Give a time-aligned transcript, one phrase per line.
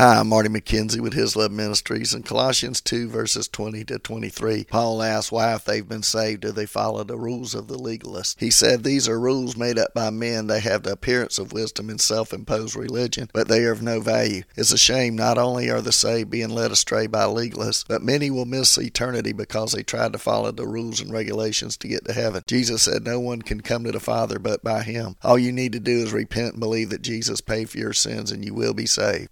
[0.00, 2.14] Hi, I'm Marty McKenzie with His Love Ministries.
[2.14, 6.52] In Colossians 2, verses 20 to 23, Paul asks why, if they've been saved, do
[6.52, 8.34] they follow the rules of the legalists?
[8.40, 10.46] He said, These are rules made up by men.
[10.46, 14.00] They have the appearance of wisdom and self imposed religion, but they are of no
[14.00, 14.44] value.
[14.56, 18.30] It's a shame not only are the saved being led astray by legalists, but many
[18.30, 22.14] will miss eternity because they tried to follow the rules and regulations to get to
[22.14, 22.42] heaven.
[22.46, 25.16] Jesus said, No one can come to the Father but by Him.
[25.22, 28.32] All you need to do is repent and believe that Jesus paid for your sins,
[28.32, 29.28] and you will be saved.